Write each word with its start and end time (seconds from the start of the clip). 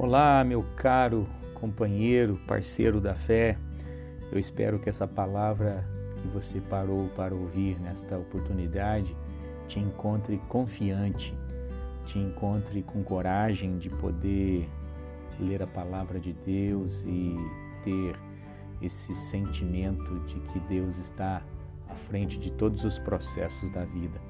Olá, 0.00 0.44
meu 0.44 0.62
caro 0.76 1.28
companheiro, 1.54 2.40
parceiro 2.46 3.00
da 3.00 3.16
fé. 3.16 3.58
Eu 4.30 4.38
espero 4.38 4.78
que 4.78 4.88
essa 4.88 5.08
palavra 5.08 5.84
que 6.22 6.28
você 6.28 6.60
parou 6.60 7.08
para 7.16 7.34
ouvir 7.34 7.80
nesta 7.80 8.16
oportunidade 8.16 9.16
te 9.66 9.80
encontre 9.80 10.38
confiante, 10.48 11.36
te 12.06 12.16
encontre 12.16 12.80
com 12.84 13.02
coragem 13.02 13.76
de 13.76 13.90
poder 13.90 14.68
ler 15.40 15.64
a 15.64 15.66
palavra 15.66 16.20
de 16.20 16.32
Deus 16.32 17.02
e 17.04 17.34
ter 17.82 18.14
esse 18.80 19.12
sentimento 19.16 20.20
de 20.26 20.38
que 20.52 20.60
Deus 20.68 20.96
está 20.96 21.42
à 21.88 21.96
frente 21.96 22.38
de 22.38 22.52
todos 22.52 22.84
os 22.84 23.00
processos 23.00 23.68
da 23.70 23.84
vida. 23.84 24.20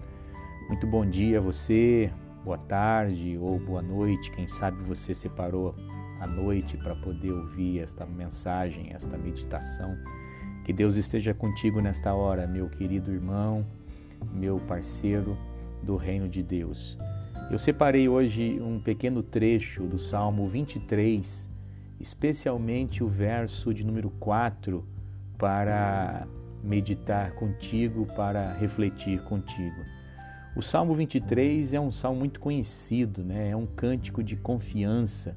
Muito 0.66 0.86
bom 0.86 1.04
dia 1.04 1.36
a 1.36 1.42
você, 1.42 2.10
boa 2.48 2.56
tarde 2.56 3.36
ou 3.36 3.58
boa 3.58 3.82
noite. 3.82 4.30
Quem 4.30 4.48
sabe 4.48 4.78
você 4.78 5.14
separou 5.14 5.74
a 6.18 6.26
noite 6.26 6.78
para 6.78 6.96
poder 6.96 7.30
ouvir 7.30 7.80
esta 7.80 8.06
mensagem, 8.06 8.90
esta 8.94 9.18
meditação. 9.18 9.94
Que 10.64 10.72
Deus 10.72 10.96
esteja 10.96 11.34
contigo 11.34 11.82
nesta 11.82 12.14
hora, 12.14 12.46
meu 12.46 12.70
querido 12.70 13.12
irmão, 13.12 13.66
meu 14.32 14.58
parceiro 14.60 15.36
do 15.82 15.96
reino 15.96 16.26
de 16.26 16.42
Deus. 16.42 16.96
Eu 17.50 17.58
separei 17.58 18.08
hoje 18.08 18.58
um 18.62 18.80
pequeno 18.80 19.22
trecho 19.22 19.82
do 19.82 19.98
Salmo 19.98 20.48
23, 20.48 21.50
especialmente 22.00 23.04
o 23.04 23.08
verso 23.08 23.74
de 23.74 23.84
número 23.84 24.08
4, 24.08 24.82
para 25.36 26.26
meditar 26.64 27.32
contigo, 27.32 28.06
para 28.16 28.54
refletir 28.54 29.20
contigo. 29.24 29.97
O 30.58 30.62
Salmo 30.62 30.92
23 30.92 31.72
é 31.72 31.78
um 31.78 31.92
salmo 31.92 32.18
muito 32.18 32.40
conhecido, 32.40 33.22
né? 33.22 33.50
é 33.50 33.54
um 33.54 33.64
cântico 33.64 34.24
de 34.24 34.34
confiança. 34.34 35.36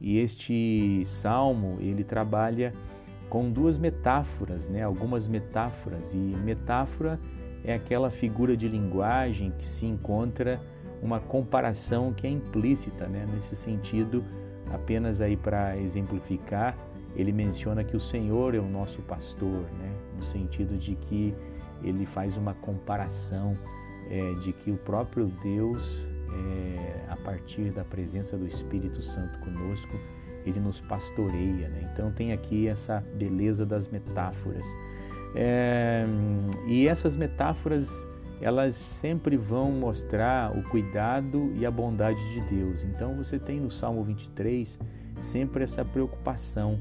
E 0.00 0.18
este 0.18 1.04
salmo, 1.06 1.78
ele 1.80 2.02
trabalha 2.02 2.72
com 3.30 3.52
duas 3.52 3.78
metáforas, 3.78 4.66
né? 4.66 4.82
algumas 4.82 5.28
metáforas. 5.28 6.12
E 6.12 6.16
metáfora 6.16 7.20
é 7.62 7.72
aquela 7.72 8.10
figura 8.10 8.56
de 8.56 8.66
linguagem 8.66 9.52
que 9.56 9.64
se 9.64 9.86
encontra 9.86 10.60
uma 11.00 11.20
comparação 11.20 12.12
que 12.12 12.26
é 12.26 12.30
implícita, 12.30 13.06
né? 13.06 13.28
nesse 13.32 13.54
sentido, 13.54 14.24
apenas 14.72 15.20
aí 15.20 15.36
para 15.36 15.78
exemplificar, 15.78 16.76
ele 17.14 17.30
menciona 17.30 17.84
que 17.84 17.96
o 17.96 18.00
Senhor 18.00 18.56
é 18.56 18.58
o 18.58 18.68
nosso 18.68 19.02
pastor, 19.02 19.68
né? 19.78 19.94
no 20.16 20.24
sentido 20.24 20.76
de 20.76 20.96
que 20.96 21.32
ele 21.80 22.04
faz 22.04 22.36
uma 22.36 22.54
comparação 22.54 23.54
é, 24.10 24.32
de 24.34 24.52
que 24.52 24.70
o 24.70 24.76
próprio 24.76 25.26
Deus, 25.42 26.06
é, 26.32 27.04
a 27.08 27.16
partir 27.16 27.70
da 27.70 27.84
presença 27.84 28.36
do 28.36 28.46
Espírito 28.46 29.02
Santo 29.02 29.38
conosco, 29.40 29.98
ele 30.44 30.60
nos 30.60 30.80
pastoreia. 30.80 31.68
Né? 31.68 31.90
Então 31.92 32.10
tem 32.12 32.32
aqui 32.32 32.68
essa 32.68 33.04
beleza 33.14 33.66
das 33.66 33.88
metáforas. 33.88 34.64
É, 35.34 36.04
e 36.66 36.88
essas 36.88 37.16
metáforas 37.16 37.90
elas 38.40 38.74
sempre 38.74 39.36
vão 39.36 39.72
mostrar 39.72 40.56
o 40.56 40.62
cuidado 40.62 41.52
e 41.56 41.66
a 41.66 41.70
bondade 41.70 42.20
de 42.30 42.40
Deus. 42.42 42.84
Então 42.84 43.16
você 43.16 43.38
tem 43.38 43.60
no 43.60 43.70
Salmo 43.70 44.04
23 44.04 44.78
sempre 45.20 45.64
essa 45.64 45.84
preocupação 45.84 46.80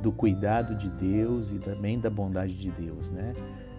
do 0.00 0.12
cuidado 0.12 0.76
de 0.76 0.88
Deus 0.88 1.52
e 1.52 1.58
também 1.58 2.00
da 2.00 2.08
bondade 2.08 2.54
de 2.56 2.70
Deus, 2.70 3.10
né? 3.10 3.32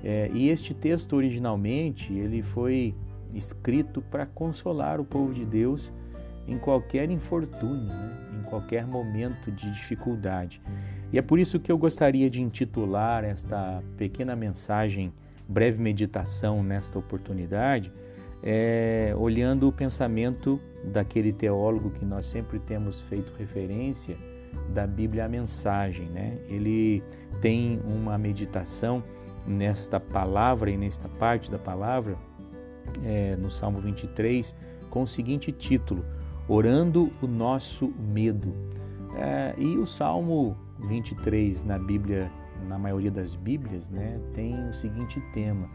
É, 0.03 0.29
e 0.33 0.49
este 0.49 0.73
texto 0.73 1.15
originalmente 1.15 2.13
ele 2.13 2.41
foi 2.41 2.93
escrito 3.33 4.01
para 4.01 4.25
consolar 4.25 4.99
o 4.99 5.05
povo 5.05 5.33
de 5.33 5.45
Deus 5.45 5.93
em 6.47 6.57
qualquer 6.57 7.09
infortúnio, 7.09 7.87
né? 7.87 8.17
em 8.39 8.43
qualquer 8.49 8.85
momento 8.85 9.49
de 9.49 9.71
dificuldade. 9.71 10.61
E 11.11 11.17
é 11.17 11.21
por 11.21 11.39
isso 11.39 11.59
que 11.59 11.71
eu 11.71 11.77
gostaria 11.77 12.29
de 12.29 12.41
intitular 12.41 13.23
esta 13.23 13.81
pequena 13.97 14.35
mensagem, 14.35 15.13
breve 15.47 15.81
meditação 15.81 16.61
nesta 16.61 16.99
oportunidade, 16.99 17.93
é, 18.43 19.13
olhando 19.17 19.69
o 19.69 19.71
pensamento 19.71 20.59
daquele 20.83 21.31
teólogo 21.31 21.91
que 21.91 22.03
nós 22.03 22.25
sempre 22.25 22.59
temos 22.59 22.99
feito 22.99 23.31
referência 23.37 24.17
da 24.69 24.87
Bíblia 24.87 25.25
a 25.25 25.29
mensagem, 25.29 26.07
né? 26.07 26.37
Ele 26.49 27.03
tem 27.41 27.79
uma 27.85 28.17
meditação 28.17 29.03
nesta 29.45 29.99
palavra 29.99 30.71
e 30.71 30.77
nesta 30.77 31.07
parte 31.07 31.51
da 31.51 31.59
palavra, 31.59 32.15
é, 33.03 33.35
no 33.35 33.51
Salmo 33.51 33.79
23, 33.79 34.55
com 34.89 35.03
o 35.03 35.07
seguinte 35.07 35.51
título: 35.51 36.05
Orando 36.47 37.11
o 37.21 37.27
Nosso 37.27 37.93
Medo. 37.99 38.51
É, 39.15 39.53
e 39.57 39.77
o 39.77 39.85
Salmo 39.85 40.57
23 40.87 41.63
na 41.63 41.77
Bíblia, 41.77 42.31
na 42.67 42.79
maioria 42.79 43.11
das 43.11 43.35
Bíblias, 43.35 43.89
né, 43.89 44.19
tem 44.33 44.69
o 44.69 44.73
seguinte 44.73 45.21
tema: 45.33 45.69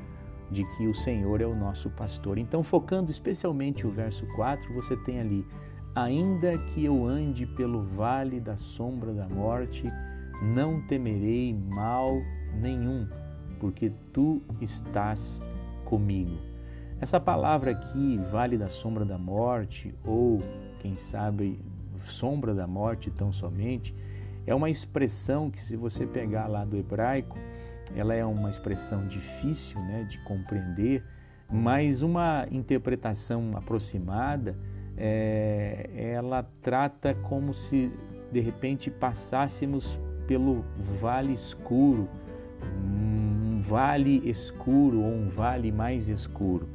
de 0.51 0.65
que 0.77 0.87
o 0.87 0.95
Senhor 0.95 1.41
é 1.41 1.47
o 1.47 1.55
nosso 1.55 1.91
pastor. 1.91 2.39
Então, 2.39 2.63
focando 2.63 3.11
especialmente 3.11 3.87
o 3.87 3.91
verso 3.91 4.27
4, 4.35 4.73
você 4.73 4.97
tem 4.97 5.21
ali: 5.21 5.47
Ainda 5.95 6.57
que 6.59 6.85
eu 6.85 7.07
ande 7.07 7.47
pelo 7.47 7.83
vale 7.83 8.41
da 8.41 8.57
sombra 8.57 9.13
da 9.13 9.29
morte, 9.29 9.85
não 10.43 10.81
temerei 10.83 11.53
mal 11.55 12.21
nenhum 12.55 13.07
porque 13.59 13.93
tu 14.13 14.43
estás 14.61 15.41
comigo. 15.85 16.39
Essa 17.01 17.21
palavra 17.21 17.73
aqui, 17.73 18.17
vale 18.31 18.57
da 18.57 18.67
sombra 18.67 19.05
da 19.05 19.19
morte, 19.19 19.95
ou 20.05 20.39
quem 20.81 20.95
sabe, 20.97 21.61
sombra 22.01 22.55
da 22.55 22.67
morte 22.67 23.11
tão 23.11 23.33
somente, 23.33 23.95
é 24.47 24.55
uma 24.55 24.71
expressão 24.71 25.51
que, 25.51 25.63
se 25.63 25.77
você 25.77 26.07
pegar 26.07 26.47
lá 26.47 26.65
do 26.65 26.77
hebraico, 26.77 27.39
ela 27.95 28.15
é 28.15 28.25
uma 28.25 28.51
expressão 28.51 29.07
difícil 29.07 29.81
né, 29.81 30.07
de 30.09 30.19
compreender, 30.25 31.05
mas 31.51 32.03
uma 32.03 32.47
interpretação 32.51 33.57
aproximada, 33.57 34.57
é, 34.99 35.89
ela 35.95 36.47
trata 36.61 37.15
como 37.15 37.55
se 37.55 37.91
de 38.33 38.41
repente 38.41 38.91
passássemos 38.91 39.99
pelo 40.27 40.65
vale 41.01 41.33
escuro, 41.33 42.09
vale 43.61 44.29
escuro 44.29 45.01
ou 45.01 45.13
um 45.13 45.29
vale 45.29 45.71
mais 45.71 46.09
escuro. 46.09 46.69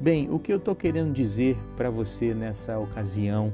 Bem, 0.00 0.30
o 0.30 0.38
que 0.38 0.52
eu 0.52 0.58
estou 0.58 0.74
querendo 0.74 1.12
dizer 1.12 1.56
para 1.76 1.90
você 1.90 2.32
nessa 2.32 2.78
ocasião, 2.78 3.52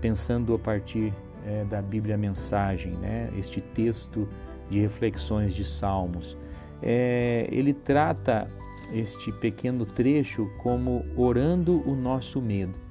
pensando 0.00 0.54
a 0.54 0.58
partir 0.58 1.12
é, 1.46 1.64
da 1.64 1.80
Bíblia 1.80 2.18
Mensagem, 2.18 2.92
né, 2.94 3.30
este 3.38 3.60
texto 3.60 4.28
de 4.68 4.80
reflexões 4.80 5.54
de 5.54 5.64
Salmos, 5.64 6.36
é, 6.82 7.48
ele 7.50 7.72
trata 7.72 8.48
este 8.92 9.32
pequeno 9.32 9.86
trecho 9.86 10.50
como 10.58 11.04
orando 11.16 11.82
o 11.88 11.94
nosso 11.94 12.40
medo. 12.42 12.83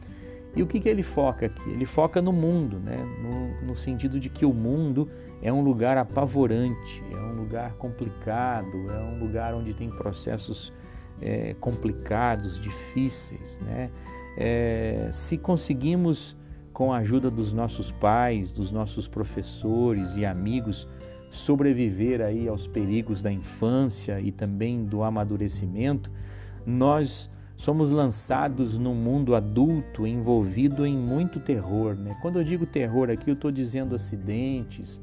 E 0.55 0.61
o 0.61 0.67
que, 0.67 0.79
que 0.79 0.87
ele 0.87 1.01
foca 1.01 1.47
aqui? 1.47 1.69
Ele 1.69 1.85
foca 1.85 2.21
no 2.21 2.31
mundo, 2.31 2.79
né? 2.79 2.97
no, 3.21 3.67
no 3.67 3.75
sentido 3.75 4.19
de 4.19 4.29
que 4.29 4.45
o 4.45 4.53
mundo 4.53 5.09
é 5.41 5.51
um 5.51 5.61
lugar 5.61 5.97
apavorante, 5.97 7.03
é 7.11 7.17
um 7.17 7.35
lugar 7.35 7.73
complicado, 7.73 8.89
é 8.91 8.99
um 8.99 9.19
lugar 9.19 9.55
onde 9.55 9.73
tem 9.73 9.89
processos 9.89 10.71
é, 11.21 11.55
complicados, 11.59 12.59
difíceis. 12.59 13.59
Né? 13.61 13.89
É, 14.37 15.09
se 15.11 15.37
conseguimos, 15.37 16.35
com 16.71 16.93
a 16.93 16.97
ajuda 16.97 17.31
dos 17.31 17.51
nossos 17.51 17.91
pais, 17.91 18.51
dos 18.51 18.71
nossos 18.71 19.07
professores 19.07 20.15
e 20.15 20.25
amigos, 20.25 20.87
sobreviver 21.31 22.21
aí 22.21 22.47
aos 22.47 22.67
perigos 22.67 23.21
da 23.21 23.31
infância 23.31 24.19
e 24.19 24.31
também 24.31 24.85
do 24.85 25.01
amadurecimento, 25.01 26.11
nós 26.65 27.29
somos 27.63 27.91
lançados 27.91 28.77
num 28.77 28.93
mundo 28.93 29.33
adulto 29.33 30.05
envolvido 30.05 30.85
em 30.85 30.97
muito 30.97 31.39
terror. 31.39 31.95
Né? 31.95 32.13
Quando 32.21 32.37
eu 32.37 32.43
digo 32.43 32.65
terror 32.65 33.09
aqui, 33.09 33.29
eu 33.29 33.35
estou 33.35 33.49
dizendo 33.49 33.95
acidentes, 33.95 34.99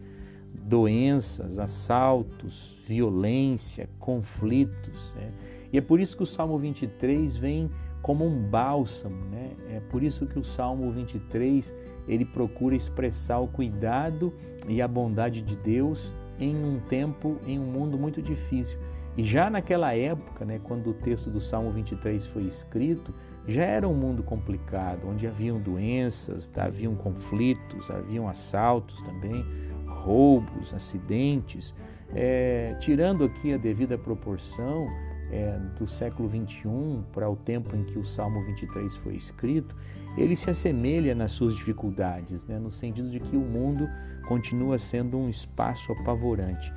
doenças, 0.52 1.58
assaltos, 1.58 2.76
violência, 2.86 3.88
conflitos. 3.98 5.14
Né? 5.16 5.30
E 5.72 5.78
é 5.78 5.80
por 5.80 6.00
isso 6.00 6.14
que 6.14 6.22
o 6.22 6.26
Salmo 6.26 6.58
23 6.58 7.34
vem 7.38 7.70
como 8.02 8.26
um 8.26 8.42
bálsamo, 8.42 9.16
né? 9.30 9.50
É 9.70 9.80
por 9.90 10.02
isso 10.02 10.26
que 10.26 10.38
o 10.38 10.44
Salmo 10.44 10.90
23 10.90 11.74
ele 12.08 12.24
procura 12.24 12.74
expressar 12.74 13.38
o 13.38 13.46
cuidado 13.46 14.32
e 14.68 14.80
a 14.80 14.88
bondade 14.88 15.42
de 15.42 15.54
Deus 15.54 16.14
em 16.38 16.56
um 16.56 16.80
tempo, 16.88 17.36
em 17.46 17.58
um 17.58 17.66
mundo 17.66 17.98
muito 17.98 18.22
difícil. 18.22 18.78
E 19.20 19.22
já 19.22 19.50
naquela 19.50 19.94
época, 19.94 20.46
né, 20.46 20.58
quando 20.64 20.88
o 20.88 20.94
texto 20.94 21.28
do 21.28 21.38
Salmo 21.38 21.70
23 21.72 22.26
foi 22.28 22.44
escrito, 22.44 23.12
já 23.46 23.64
era 23.64 23.86
um 23.86 23.92
mundo 23.92 24.22
complicado, 24.22 25.06
onde 25.06 25.26
haviam 25.26 25.60
doenças, 25.60 26.48
tá, 26.48 26.64
haviam 26.64 26.94
conflitos, 26.94 27.90
haviam 27.90 28.26
assaltos 28.26 29.02
também, 29.02 29.44
roubos, 29.86 30.72
acidentes. 30.72 31.74
É, 32.14 32.74
tirando 32.80 33.22
aqui 33.22 33.52
a 33.52 33.58
devida 33.58 33.98
proporção, 33.98 34.86
é, 35.30 35.60
do 35.78 35.86
século 35.86 36.26
21 36.26 37.04
para 37.12 37.28
o 37.28 37.36
tempo 37.36 37.76
em 37.76 37.84
que 37.84 37.98
o 37.98 38.06
Salmo 38.06 38.42
23 38.46 38.96
foi 38.96 39.16
escrito, 39.16 39.76
ele 40.16 40.34
se 40.34 40.48
assemelha 40.48 41.14
nas 41.14 41.32
suas 41.32 41.54
dificuldades, 41.56 42.46
né? 42.46 42.58
no 42.58 42.72
sentido 42.72 43.10
de 43.10 43.20
que 43.20 43.36
o 43.36 43.40
mundo 43.40 43.86
continua 44.26 44.78
sendo 44.78 45.18
um 45.18 45.28
espaço 45.28 45.92
apavorante. 45.92 46.72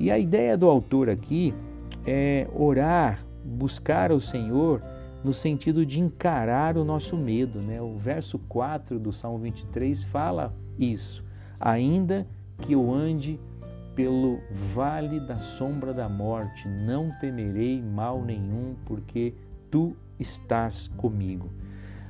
E 0.00 0.10
a 0.10 0.18
ideia 0.18 0.58
do 0.58 0.68
autor 0.68 1.08
aqui 1.08 1.54
é 2.06 2.46
orar, 2.54 3.24
buscar 3.44 4.10
ao 4.10 4.20
Senhor 4.20 4.80
no 5.22 5.32
sentido 5.32 5.86
de 5.86 6.00
encarar 6.00 6.76
o 6.76 6.84
nosso 6.84 7.16
medo. 7.16 7.60
Né? 7.60 7.80
O 7.80 7.98
verso 7.98 8.38
4 8.38 8.98
do 8.98 9.12
Salmo 9.12 9.38
23 9.38 10.04
fala 10.04 10.54
isso. 10.78 11.24
Ainda 11.58 12.26
que 12.58 12.74
eu 12.74 12.92
ande 12.92 13.40
pelo 13.94 14.40
vale 14.50 15.20
da 15.20 15.36
sombra 15.36 15.94
da 15.94 16.08
morte, 16.08 16.68
não 16.68 17.10
temerei 17.20 17.80
mal 17.80 18.22
nenhum, 18.22 18.74
porque 18.84 19.34
tu 19.70 19.96
estás 20.18 20.88
comigo. 20.96 21.48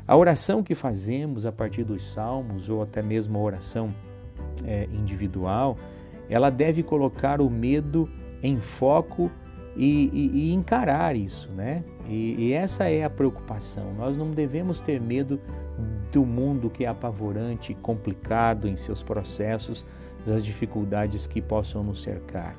A 0.07 0.17
oração 0.17 0.63
que 0.63 0.75
fazemos 0.75 1.47
a 1.47 1.53
partir 1.53 1.85
dos 1.85 2.13
salmos, 2.13 2.69
ou 2.69 2.83
até 2.83 3.03
mesmo 3.03 3.39
a 3.39 3.43
oração 3.43 3.93
é, 4.65 4.85
individual, 4.93 5.79
ela 6.29 6.51
deve 6.51 6.83
colocar 6.83 7.41
o 7.41 7.49
medo 7.49 8.09
em 8.43 8.59
foco 8.59 9.31
e, 9.77 10.11
e, 10.13 10.51
e 10.51 10.55
encarar 10.55 11.17
isso, 11.17 11.51
né? 11.53 11.83
E, 12.09 12.37
e 12.39 12.53
essa 12.53 12.85
é 12.85 13.05
a 13.05 13.11
preocupação. 13.11 13.93
Nós 13.95 14.17
não 14.17 14.31
devemos 14.31 14.81
ter 14.81 15.01
medo 15.01 15.41
do 16.13 16.25
mundo 16.25 16.71
que 16.71 16.85
é 16.85 16.89
apavorante, 16.89 17.75
complicado 17.75 18.69
em 18.69 18.77
seus 18.77 19.03
processos, 19.03 19.85
das 20.25 20.45
dificuldades 20.45 21.27
que 21.27 21.43
possam 21.43 21.83
nos 21.83 22.03
cercar. 22.03 22.57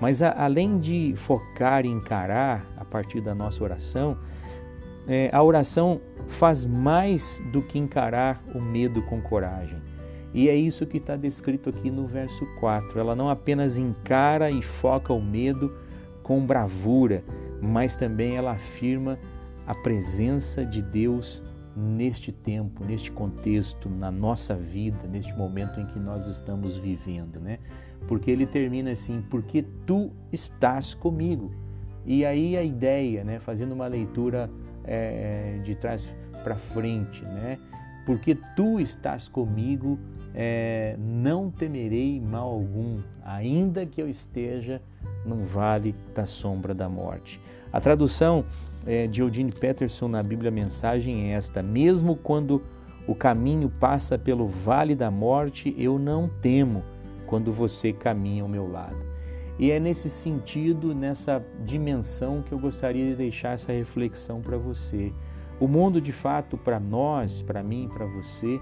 Mas 0.00 0.20
a, 0.20 0.32
além 0.32 0.78
de 0.78 1.14
focar 1.16 1.84
e 1.86 1.88
encarar 1.88 2.66
a 2.76 2.84
partir 2.84 3.20
da 3.20 3.34
nossa 3.34 3.62
oração, 3.62 4.18
é, 5.06 5.30
a 5.32 5.42
oração 5.42 6.00
faz 6.26 6.66
mais 6.66 7.40
do 7.52 7.62
que 7.62 7.78
encarar 7.78 8.42
o 8.54 8.60
medo 8.60 9.00
com 9.02 9.20
coragem. 9.20 9.78
E 10.34 10.48
é 10.48 10.54
isso 10.54 10.86
que 10.86 10.98
está 10.98 11.16
descrito 11.16 11.70
aqui 11.70 11.90
no 11.90 12.06
verso 12.06 12.46
4. 12.60 12.98
Ela 12.98 13.16
não 13.16 13.30
apenas 13.30 13.78
encara 13.78 14.50
e 14.50 14.60
foca 14.60 15.12
o 15.12 15.22
medo 15.22 15.74
com 16.28 16.44
bravura, 16.44 17.24
mas 17.58 17.96
também 17.96 18.36
ela 18.36 18.52
afirma 18.52 19.18
a 19.66 19.74
presença 19.74 20.62
de 20.62 20.82
Deus 20.82 21.42
neste 21.74 22.30
tempo, 22.30 22.84
neste 22.84 23.10
contexto, 23.10 23.88
na 23.88 24.10
nossa 24.10 24.54
vida, 24.54 25.08
neste 25.10 25.34
momento 25.38 25.80
em 25.80 25.86
que 25.86 25.98
nós 25.98 26.26
estamos 26.26 26.76
vivendo, 26.76 27.40
né? 27.40 27.58
Porque 28.06 28.30
ele 28.30 28.44
termina 28.44 28.90
assim, 28.90 29.24
porque 29.30 29.64
tu 29.86 30.10
estás 30.30 30.92
comigo. 30.92 31.50
E 32.04 32.26
aí 32.26 32.58
a 32.58 32.62
ideia, 32.62 33.24
né, 33.24 33.40
fazendo 33.40 33.72
uma 33.72 33.86
leitura 33.86 34.50
é, 34.84 35.58
de 35.64 35.74
trás 35.74 36.14
para 36.44 36.56
frente, 36.56 37.24
né? 37.24 37.58
Porque 38.04 38.36
tu 38.54 38.78
estás 38.78 39.30
comigo, 39.30 39.98
é, 40.34 40.94
não 40.98 41.50
temerei 41.50 42.20
mal 42.20 42.50
algum, 42.50 43.00
ainda 43.24 43.86
que 43.86 44.02
eu 44.02 44.08
esteja 44.08 44.82
no 45.24 45.44
vale 45.44 45.94
da 46.14 46.26
sombra 46.26 46.74
da 46.74 46.88
morte. 46.88 47.40
A 47.72 47.80
tradução 47.80 48.44
é, 48.86 49.06
de 49.06 49.20
Eugene 49.20 49.52
Peterson 49.52 50.08
na 50.08 50.22
Bíblia 50.22 50.50
Mensagem 50.50 51.30
é 51.30 51.34
esta: 51.34 51.62
Mesmo 51.62 52.16
quando 52.16 52.62
o 53.06 53.14
caminho 53.14 53.68
passa 53.68 54.18
pelo 54.18 54.46
vale 54.46 54.94
da 54.94 55.10
morte, 55.10 55.74
eu 55.78 55.98
não 55.98 56.28
temo 56.40 56.82
quando 57.26 57.52
você 57.52 57.92
caminha 57.92 58.42
ao 58.42 58.48
meu 58.48 58.70
lado. 58.70 58.96
E 59.58 59.72
é 59.72 59.80
nesse 59.80 60.08
sentido, 60.08 60.94
nessa 60.94 61.44
dimensão, 61.64 62.42
que 62.42 62.52
eu 62.52 62.58
gostaria 62.58 63.10
de 63.10 63.16
deixar 63.16 63.54
essa 63.54 63.72
reflexão 63.72 64.40
para 64.40 64.56
você. 64.56 65.12
O 65.58 65.66
mundo, 65.66 66.00
de 66.00 66.12
fato, 66.12 66.56
para 66.56 66.78
nós, 66.78 67.42
para 67.42 67.62
mim, 67.62 67.90
para 67.92 68.06
você, 68.06 68.60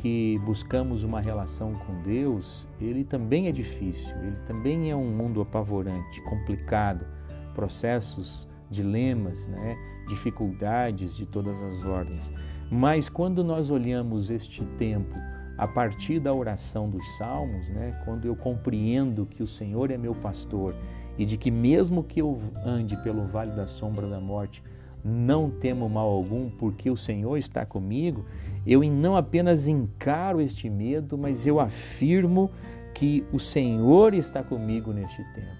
que 0.00 0.40
buscamos 0.46 1.04
uma 1.04 1.20
relação 1.20 1.74
com 1.74 2.02
Deus, 2.02 2.66
ele 2.80 3.04
também 3.04 3.48
é 3.48 3.52
difícil, 3.52 4.16
ele 4.22 4.36
também 4.46 4.90
é 4.90 4.96
um 4.96 5.10
mundo 5.10 5.42
apavorante, 5.42 6.22
complicado, 6.22 7.06
processos, 7.54 8.48
dilemas, 8.70 9.46
né? 9.48 9.76
dificuldades 10.08 11.14
de 11.14 11.26
todas 11.26 11.62
as 11.62 11.84
ordens. 11.84 12.32
Mas 12.70 13.10
quando 13.10 13.44
nós 13.44 13.68
olhamos 13.70 14.30
este 14.30 14.64
tempo 14.78 15.14
a 15.58 15.68
partir 15.68 16.18
da 16.18 16.32
oração 16.32 16.88
dos 16.88 17.04
salmos, 17.18 17.68
né? 17.68 18.00
quando 18.06 18.24
eu 18.24 18.34
compreendo 18.34 19.26
que 19.26 19.42
o 19.42 19.46
Senhor 19.46 19.90
é 19.90 19.98
meu 19.98 20.14
pastor 20.14 20.74
e 21.18 21.26
de 21.26 21.36
que 21.36 21.50
mesmo 21.50 22.02
que 22.02 22.22
eu 22.22 22.40
ande 22.64 22.96
pelo 23.02 23.26
vale 23.26 23.52
da 23.52 23.66
sombra 23.66 24.08
da 24.08 24.18
morte, 24.18 24.62
não 25.04 25.50
temo 25.50 25.88
mal 25.88 26.08
algum, 26.08 26.50
porque 26.50 26.90
o 26.90 26.96
Senhor 26.96 27.36
está 27.36 27.64
comigo, 27.64 28.24
eu 28.66 28.82
não 28.84 29.16
apenas 29.16 29.66
encaro 29.66 30.40
este 30.40 30.68
medo, 30.68 31.16
mas 31.16 31.46
eu 31.46 31.58
afirmo 31.58 32.50
que 32.94 33.24
o 33.32 33.38
Senhor 33.38 34.14
está 34.14 34.42
comigo 34.42 34.92
neste 34.92 35.24
tempo, 35.32 35.56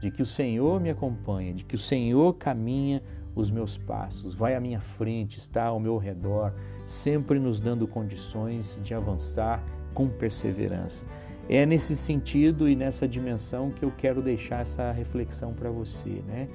de 0.00 0.10
que 0.10 0.22
o 0.22 0.26
Senhor 0.26 0.80
me 0.80 0.90
acompanha, 0.90 1.52
de 1.52 1.64
que 1.64 1.74
o 1.74 1.78
Senhor 1.78 2.34
caminha 2.34 3.02
os 3.34 3.50
meus 3.50 3.76
passos, 3.76 4.34
vai 4.34 4.54
à 4.54 4.60
minha 4.60 4.80
frente, 4.80 5.38
está 5.38 5.64
ao 5.64 5.78
meu 5.78 5.96
redor, 5.96 6.52
sempre 6.86 7.38
nos 7.38 7.60
dando 7.60 7.86
condições 7.86 8.78
de 8.82 8.94
avançar 8.94 9.62
com 9.94 10.08
perseverança. 10.08 11.04
É 11.48 11.64
nesse 11.64 11.96
sentido 11.96 12.68
e 12.68 12.76
nessa 12.76 13.08
dimensão 13.08 13.70
que 13.70 13.84
eu 13.84 13.92
quero 13.96 14.20
deixar 14.20 14.60
essa 14.60 14.92
reflexão 14.92 15.54
para 15.54 15.70
você, 15.70 16.22
né? 16.26 16.46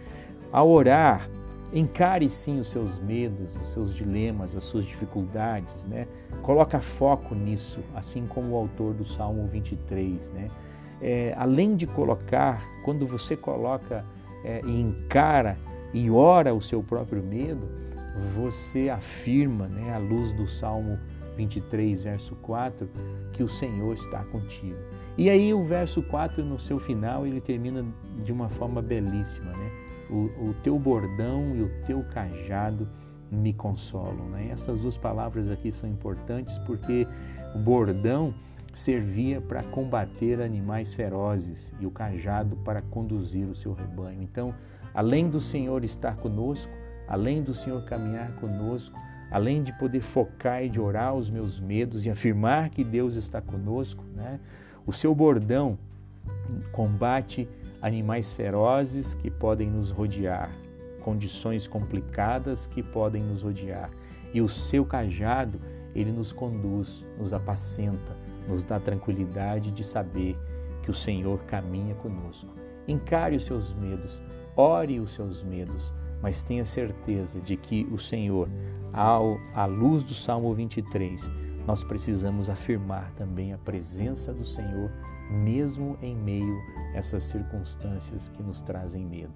Ao 0.52 0.70
orar, 0.70 1.28
Encare 1.74 2.30
sim 2.30 2.60
os 2.60 2.70
seus 2.70 3.00
medos, 3.00 3.56
os 3.56 3.74
seus 3.74 3.96
dilemas, 3.96 4.56
as 4.56 4.64
suas 4.64 4.86
dificuldades, 4.86 5.86
né? 5.86 6.08
Coloca 6.44 6.80
foco 6.80 7.34
nisso, 7.34 7.80
assim 7.96 8.28
como 8.28 8.54
o 8.54 8.56
autor 8.56 8.94
do 8.94 9.04
Salmo 9.04 9.48
23, 9.48 10.32
né? 10.32 10.52
É, 11.02 11.34
além 11.36 11.76
de 11.76 11.88
colocar, 11.88 12.64
quando 12.86 13.08
você 13.08 13.36
coloca 13.36 14.06
é, 14.46 14.62
e 14.64 14.82
encara 14.82 15.58
e 15.94 16.12
ora 16.12 16.54
o 16.54 16.62
seu 16.62 16.84
próprio 16.84 17.24
medo, 17.24 17.68
você 18.36 18.90
afirma, 18.90 19.68
né, 19.68 19.94
à 19.94 19.98
luz 19.98 20.32
do 20.32 20.48
Salmo 20.48 21.00
23, 21.36 22.04
verso 22.04 22.36
4, 22.36 22.88
que 23.34 23.42
o 23.42 23.50
Senhor 23.50 23.94
está 23.94 24.24
contigo. 24.26 24.78
E 25.18 25.30
aí 25.30 25.54
o 25.54 25.64
verso 25.64 26.02
4, 26.04 26.44
no 26.44 26.60
seu 26.60 26.80
final, 26.80 27.26
ele 27.26 27.42
termina 27.42 27.84
de 28.24 28.32
uma 28.32 28.50
forma 28.50 28.82
belíssima, 28.82 29.52
né? 29.52 29.83
O, 30.14 30.50
o 30.50 30.56
teu 30.62 30.78
bordão 30.78 31.56
e 31.56 31.64
o 31.64 31.72
teu 31.88 32.04
cajado 32.04 32.88
me 33.32 33.52
consolam. 33.52 34.30
Né? 34.30 34.50
Essas 34.52 34.82
duas 34.82 34.96
palavras 34.96 35.50
aqui 35.50 35.72
são 35.72 35.90
importantes 35.90 36.58
porque 36.60 37.08
o 37.56 37.58
bordão 37.58 38.34
servia 38.76 39.42
para 39.42 39.64
combater 39.64 40.40
animais 40.42 40.94
ferozes 40.94 41.74
e 41.80 41.86
o 41.86 41.92
cajado 41.92 42.56
para 42.58 42.82
conduzir 42.82 43.48
o 43.48 43.56
seu 43.56 43.74
rebanho. 43.74 44.22
Então, 44.22 44.54
além 44.94 45.30
do 45.30 45.40
Senhor 45.40 45.84
estar 45.84 46.16
conosco, 46.16 46.72
além 47.08 47.42
do 47.42 47.54
Senhor 47.54 47.84
caminhar 47.86 48.34
conosco, 48.36 48.98
além 49.32 49.64
de 49.64 49.74
poder 49.74 50.02
focar 50.02 50.64
e 50.64 50.70
de 50.70 50.80
orar 50.80 51.16
os 51.16 51.30
meus 51.30 51.60
medos 51.60 52.06
e 52.06 52.10
afirmar 52.10 52.70
que 52.70 52.84
Deus 52.84 53.16
está 53.16 53.42
conosco, 53.42 54.04
né? 54.16 54.40
o 54.86 54.94
seu 54.94 55.14
bordão 55.14 55.78
combate 56.72 57.48
animais 57.84 58.32
ferozes 58.32 59.14
que 59.14 59.30
podem 59.30 59.70
nos 59.70 59.92
rodear, 59.92 60.56
condições 61.04 61.68
complicadas 61.68 62.66
que 62.66 62.82
podem 62.82 63.22
nos 63.22 63.42
rodear. 63.44 63.92
E 64.34 64.42
o 64.42 64.48
seu 64.48 64.86
cajado, 64.86 65.60
ele 65.94 66.10
nos 66.10 66.32
conduz, 66.32 67.06
nos 67.20 67.34
apacenta, 67.34 68.16
nos 68.48 68.64
dá 68.64 68.80
tranquilidade 68.80 69.70
de 69.70 69.84
saber 69.84 70.38
que 70.82 70.90
o 70.90 70.94
Senhor 70.94 71.44
caminha 71.44 71.94
conosco. 71.96 72.56
Encare 72.88 73.36
os 73.36 73.44
seus 73.44 73.74
medos, 73.74 74.24
ore 74.56 75.02
os 75.02 75.12
seus 75.12 75.44
medos, 75.44 75.94
mas 76.22 76.42
tenha 76.42 76.64
certeza 76.64 77.42
de 77.42 77.58
que 77.58 77.86
o 77.92 78.00
Senhor, 78.00 78.48
ao, 78.94 79.38
à 79.54 79.66
luz 79.66 80.04
do 80.04 80.14
Salmo 80.14 80.54
23, 80.54 81.30
nós 81.66 81.84
precisamos 81.84 82.50
afirmar 82.50 83.12
também 83.12 83.54
a 83.54 83.58
presença 83.58 84.34
do 84.34 84.46
Senhor 84.46 84.92
mesmo 85.30 85.98
em 86.02 86.16
meio 86.16 86.62
a 86.94 86.98
essas 86.98 87.24
circunstâncias 87.24 88.30
que 88.30 88.44
nos 88.44 88.62
trazem 88.62 89.06
medo. 89.06 89.34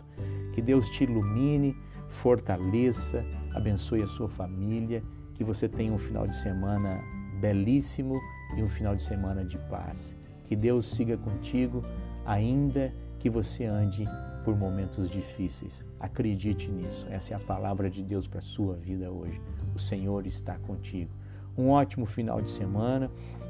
Que 0.53 0.61
Deus 0.61 0.89
te 0.89 1.03
ilumine, 1.03 1.75
fortaleça, 2.09 3.25
abençoe 3.53 4.03
a 4.03 4.07
sua 4.07 4.29
família, 4.29 5.03
que 5.33 5.43
você 5.43 5.67
tenha 5.67 5.91
um 5.91 5.97
final 5.97 6.27
de 6.27 6.35
semana 6.35 7.01
belíssimo 7.39 8.19
e 8.55 8.63
um 8.63 8.69
final 8.69 8.95
de 8.95 9.03
semana 9.03 9.43
de 9.45 9.57
paz. 9.69 10.15
Que 10.45 10.55
Deus 10.55 10.87
siga 10.87 11.17
contigo, 11.17 11.81
ainda 12.25 12.93
que 13.19 13.29
você 13.29 13.65
ande 13.65 14.05
por 14.43 14.55
momentos 14.55 15.09
difíceis. 15.09 15.83
Acredite 15.99 16.71
nisso. 16.71 17.05
Essa 17.09 17.33
é 17.33 17.37
a 17.37 17.39
palavra 17.39 17.89
de 17.89 18.01
Deus 18.01 18.27
para 18.27 18.39
a 18.39 18.43
sua 18.43 18.75
vida 18.75 19.11
hoje. 19.11 19.41
O 19.75 19.79
Senhor 19.79 20.25
está 20.25 20.57
contigo. 20.59 21.11
Um 21.57 21.69
ótimo 21.69 22.05
final 22.05 22.41
de 22.41 22.49
semana. 22.49 23.09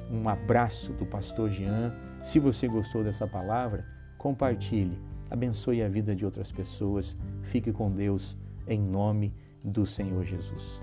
Um 0.09 0.29
abraço 0.29 0.93
do 0.93 1.05
pastor 1.05 1.49
Jean 1.51 1.93
se 2.27 2.39
você 2.39 2.67
gostou 2.67 3.05
dessa 3.05 3.25
palavra, 3.25 3.85
compartilhe 4.17 4.99
abençoe 5.29 5.81
a 5.81 5.87
vida 5.87 6.13
de 6.13 6.25
outras 6.25 6.51
pessoas. 6.51 7.17
Fique 7.43 7.71
com 7.71 7.89
Deus 7.89 8.37
em 8.67 8.81
nome 8.81 9.33
do 9.63 9.85
Senhor 9.85 10.25
Jesus. 10.25 10.81